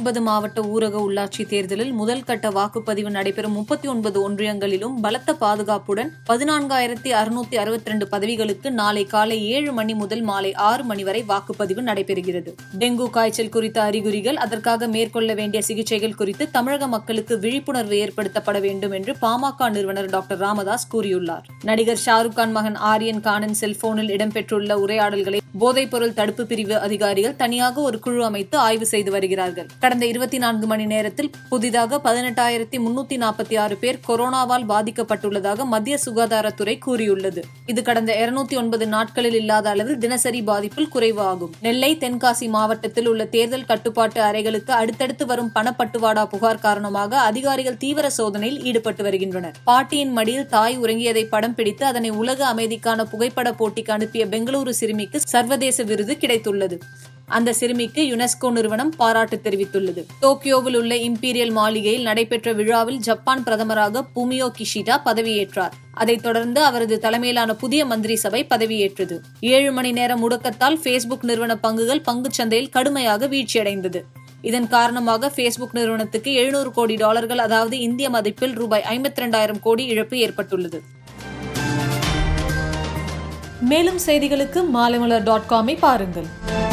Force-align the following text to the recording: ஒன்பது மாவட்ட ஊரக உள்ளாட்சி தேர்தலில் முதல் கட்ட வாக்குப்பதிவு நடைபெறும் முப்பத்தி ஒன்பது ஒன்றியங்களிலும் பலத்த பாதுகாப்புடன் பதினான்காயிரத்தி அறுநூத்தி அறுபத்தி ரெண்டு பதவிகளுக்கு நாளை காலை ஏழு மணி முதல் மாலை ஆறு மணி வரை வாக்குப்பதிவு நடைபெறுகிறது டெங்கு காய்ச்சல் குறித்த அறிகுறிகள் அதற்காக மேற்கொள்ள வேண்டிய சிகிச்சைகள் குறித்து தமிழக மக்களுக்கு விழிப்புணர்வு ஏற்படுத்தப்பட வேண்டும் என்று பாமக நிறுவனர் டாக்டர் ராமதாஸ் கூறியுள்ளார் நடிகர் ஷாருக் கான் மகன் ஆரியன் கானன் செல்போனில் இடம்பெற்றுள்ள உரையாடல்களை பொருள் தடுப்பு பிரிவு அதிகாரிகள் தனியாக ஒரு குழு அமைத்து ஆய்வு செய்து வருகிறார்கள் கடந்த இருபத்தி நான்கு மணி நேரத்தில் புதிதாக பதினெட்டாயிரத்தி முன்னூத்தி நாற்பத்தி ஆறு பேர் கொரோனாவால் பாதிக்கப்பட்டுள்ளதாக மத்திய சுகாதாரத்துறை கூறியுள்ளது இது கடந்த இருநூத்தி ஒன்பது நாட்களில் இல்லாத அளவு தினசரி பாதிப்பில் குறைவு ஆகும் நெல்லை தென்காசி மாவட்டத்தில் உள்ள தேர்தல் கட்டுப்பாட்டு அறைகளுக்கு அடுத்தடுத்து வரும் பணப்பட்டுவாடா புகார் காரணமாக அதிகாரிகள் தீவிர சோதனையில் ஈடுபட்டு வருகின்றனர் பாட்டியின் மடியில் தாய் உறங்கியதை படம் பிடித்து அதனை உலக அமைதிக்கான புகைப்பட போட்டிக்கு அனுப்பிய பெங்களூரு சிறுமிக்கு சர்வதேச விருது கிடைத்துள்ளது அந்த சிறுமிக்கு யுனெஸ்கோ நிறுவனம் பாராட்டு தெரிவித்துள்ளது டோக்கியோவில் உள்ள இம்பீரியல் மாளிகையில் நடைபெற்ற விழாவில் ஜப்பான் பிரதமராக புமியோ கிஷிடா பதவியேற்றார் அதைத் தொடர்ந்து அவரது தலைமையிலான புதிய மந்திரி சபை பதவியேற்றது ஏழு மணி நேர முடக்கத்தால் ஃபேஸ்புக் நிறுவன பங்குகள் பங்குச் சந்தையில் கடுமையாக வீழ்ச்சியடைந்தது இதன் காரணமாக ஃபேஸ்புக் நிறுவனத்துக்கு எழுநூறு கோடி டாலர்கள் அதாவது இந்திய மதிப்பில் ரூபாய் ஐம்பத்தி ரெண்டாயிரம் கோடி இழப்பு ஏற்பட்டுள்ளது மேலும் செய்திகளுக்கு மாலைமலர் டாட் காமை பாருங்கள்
ஒன்பது 0.00 0.20
மாவட்ட 0.22 0.60
ஊரக 0.66 0.96
உள்ளாட்சி 0.98 1.42
தேர்தலில் 1.44 1.90
முதல் 1.92 2.22
கட்ட 2.22 2.46
வாக்குப்பதிவு 2.50 3.10
நடைபெறும் 3.10 3.52
முப்பத்தி 3.52 3.86
ஒன்பது 3.88 4.18
ஒன்றியங்களிலும் 4.22 4.94
பலத்த 5.00 5.34
பாதுகாப்புடன் 5.34 6.10
பதினான்காயிரத்தி 6.28 7.10
அறுநூத்தி 7.14 7.56
அறுபத்தி 7.56 7.90
ரெண்டு 7.90 8.06
பதவிகளுக்கு 8.08 8.70
நாளை 8.72 9.02
காலை 9.06 9.38
ஏழு 9.48 9.72
மணி 9.72 9.94
முதல் 9.94 10.22
மாலை 10.22 10.52
ஆறு 10.62 10.84
மணி 10.84 11.02
வரை 11.02 11.22
வாக்குப்பதிவு 11.22 11.82
நடைபெறுகிறது 11.82 12.52
டெங்கு 12.78 13.08
காய்ச்சல் 13.10 13.52
குறித்த 13.52 13.80
அறிகுறிகள் 13.82 14.38
அதற்காக 14.38 14.88
மேற்கொள்ள 14.88 15.34
வேண்டிய 15.34 15.62
சிகிச்சைகள் 15.62 16.16
குறித்து 16.16 16.46
தமிழக 16.50 16.88
மக்களுக்கு 16.88 17.36
விழிப்புணர்வு 17.38 17.98
ஏற்படுத்தப்பட 17.98 18.60
வேண்டும் 18.60 18.96
என்று 18.96 19.14
பாமக 19.20 19.70
நிறுவனர் 19.70 20.10
டாக்டர் 20.10 20.40
ராமதாஸ் 20.40 20.90
கூறியுள்ளார் 20.92 21.46
நடிகர் 21.64 22.02
ஷாருக் 22.06 22.38
கான் 22.38 22.52
மகன் 22.52 22.80
ஆரியன் 22.86 23.22
கானன் 23.22 23.60
செல்போனில் 23.60 24.10
இடம்பெற்றுள்ள 24.10 24.80
உரையாடல்களை 24.80 25.38
பொருள் 25.90 26.14
தடுப்பு 26.14 26.42
பிரிவு 26.46 26.74
அதிகாரிகள் 26.80 27.36
தனியாக 27.36 27.80
ஒரு 27.80 27.96
குழு 27.98 28.20
அமைத்து 28.24 28.56
ஆய்வு 28.58 28.86
செய்து 28.86 29.10
வருகிறார்கள் 29.10 29.68
கடந்த 29.90 30.08
இருபத்தி 30.10 30.38
நான்கு 30.38 30.66
மணி 30.66 30.84
நேரத்தில் 30.86 31.28
புதிதாக 31.48 31.98
பதினெட்டாயிரத்தி 32.04 32.76
முன்னூத்தி 32.78 33.16
நாற்பத்தி 33.16 33.54
ஆறு 33.58 33.74
பேர் 33.80 33.96
கொரோனாவால் 34.04 34.66
பாதிக்கப்பட்டுள்ளதாக 34.68 35.64
மத்திய 35.66 35.96
சுகாதாரத்துறை 35.98 36.74
கூறியுள்ளது 36.78 37.42
இது 37.66 37.82
கடந்த 37.82 38.12
இருநூத்தி 38.20 38.56
ஒன்பது 38.56 38.86
நாட்களில் 38.86 39.38
இல்லாத 39.40 39.66
அளவு 39.70 39.94
தினசரி 39.98 40.40
பாதிப்பில் 40.46 40.90
குறைவு 40.90 41.22
ஆகும் 41.24 41.52
நெல்லை 41.62 41.90
தென்காசி 41.98 42.48
மாவட்டத்தில் 42.50 43.08
உள்ள 43.08 43.24
தேர்தல் 43.30 43.66
கட்டுப்பாட்டு 43.66 44.22
அறைகளுக்கு 44.22 44.74
அடுத்தடுத்து 44.76 45.26
வரும் 45.26 45.52
பணப்பட்டுவாடா 45.52 46.24
புகார் 46.30 46.62
காரணமாக 46.62 47.18
அதிகாரிகள் 47.24 47.80
தீவிர 47.80 48.12
சோதனையில் 48.14 48.62
ஈடுபட்டு 48.64 49.04
வருகின்றனர் 49.04 49.58
பாட்டியின் 49.64 50.16
மடியில் 50.16 50.50
தாய் 50.50 50.80
உறங்கியதை 50.80 51.24
படம் 51.28 51.56
பிடித்து 51.56 51.86
அதனை 51.86 52.12
உலக 52.18 52.40
அமைதிக்கான 52.52 53.08
புகைப்பட 53.10 53.50
போட்டிக்கு 53.54 53.92
அனுப்பிய 53.92 54.26
பெங்களூரு 54.28 54.74
சிறுமிக்கு 54.76 55.28
சர்வதேச 55.28 55.82
விருது 55.84 56.14
கிடைத்துள்ளது 56.20 56.78
அந்த 57.30 57.54
சிறுமிக்கு 57.54 58.02
யுனெஸ்கோ 58.06 58.48
நிறுவனம் 58.50 58.92
பாராட்டு 58.96 59.36
தெரிவித்துள்ளது 59.44 60.02
டோக்கியோவில் 60.22 60.76
உள்ள 60.76 60.94
இம்பீரியல் 61.04 61.52
மாளிகையில் 61.52 62.06
நடைபெற்ற 62.06 62.52
விழாவில் 62.52 63.00
ஜப்பான் 63.00 63.44
பிரதமராக 63.44 64.04
புமியோ 64.14 64.48
கிஷிடா 64.58 64.96
பதவியேற்றார் 65.04 65.74
அதைத் 65.94 66.22
தொடர்ந்து 66.22 66.60
அவரது 66.64 66.96
தலைமையிலான 66.98 67.54
புதிய 67.54 67.84
மந்திரி 67.86 68.16
சபை 68.16 68.42
பதவியேற்றது 68.50 69.16
ஏழு 69.50 69.72
மணி 69.72 69.92
நேர 69.92 70.16
முடக்கத்தால் 70.16 70.78
ஃபேஸ்புக் 70.82 71.24
நிறுவன 71.24 71.56
பங்குகள் 71.62 72.02
பங்குச் 72.02 72.38
சந்தையில் 72.40 72.70
கடுமையாக 72.70 73.28
வீழ்ச்சியடைந்தது 73.28 74.02
இதன் 74.42 74.68
காரணமாக 74.68 75.30
ஃபேஸ்புக் 75.34 75.74
நிறுவனத்துக்கு 75.74 76.30
எழுநூறு 76.34 76.70
கோடி 76.72 76.94
டாலர்கள் 76.96 77.38
அதாவது 77.38 77.78
இந்திய 77.80 78.08
மதிப்பில் 78.10 78.54
ரூபாய் 78.54 78.86
ஐம்பத்தி 78.90 79.22
ரெண்டாயிரம் 79.22 79.60
கோடி 79.60 79.84
இழப்பு 79.86 80.16
ஏற்பட்டுள்ளது 80.18 80.80
மேலும் 83.62 84.00
செய்திகளுக்கு 84.06 84.60
மாலைமலர் 84.72 85.22
டாட் 85.22 85.50
காமை 85.50 85.74
பாருங்கள் 85.80 86.28